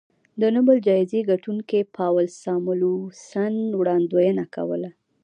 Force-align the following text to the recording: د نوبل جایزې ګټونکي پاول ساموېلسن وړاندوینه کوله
د 0.41 0.43
نوبل 0.55 0.77
جایزې 0.87 1.19
ګټونکي 1.31 1.79
پاول 1.95 2.25
ساموېلسن 2.43 3.55
وړاندوینه 3.79 4.43
کوله 4.55 4.89